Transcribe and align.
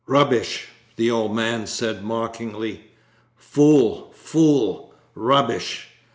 'Rubbish!' 0.07 0.67
the 0.95 1.11
old 1.11 1.35
man 1.35 1.67
said 1.67 2.03
mockingly. 2.03 2.85
'Fool, 3.37 4.11
fool! 4.15 4.95
Rubbish. 5.13 5.89